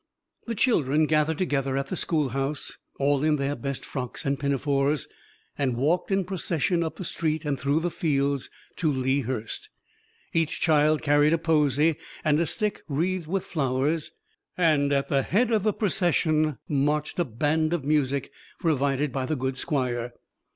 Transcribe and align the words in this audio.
The 0.47 0.55
children 0.55 1.05
gathered 1.05 1.37
together 1.37 1.77
at 1.77 1.85
the 1.89 1.95
school 1.95 2.29
house, 2.29 2.75
all 2.99 3.23
in 3.23 3.35
their 3.35 3.55
best 3.55 3.85
frocks 3.85 4.25
and 4.25 4.39
pinafores, 4.39 5.07
and 5.59 5.77
walked 5.77 6.09
in 6.09 6.25
procession 6.25 6.81
up 6.83 6.95
the 6.95 7.05
street 7.05 7.45
and 7.45 7.59
through 7.59 7.81
the 7.81 7.91
fields 7.91 8.49
to 8.77 8.91
Lea 8.91 9.21
Hurst. 9.21 9.69
Each 10.33 10.59
child 10.59 11.03
carried 11.03 11.33
a 11.33 11.37
posy 11.37 11.97
and 12.25 12.39
a 12.39 12.47
stick 12.47 12.81
wreathed 12.89 13.27
with 13.27 13.43
flowers, 13.45 14.09
and 14.57 14.91
at 14.91 15.07
the 15.09 15.21
head 15.21 15.51
of 15.51 15.61
the 15.61 15.71
procession 15.71 16.57
marched 16.67 17.19
a 17.19 17.23
band 17.23 17.71
of 17.71 17.83
music, 17.85 18.31
provided 18.59 19.11
by 19.11 19.27
the 19.27 19.35
good 19.35 19.55
squire. 19.55 20.13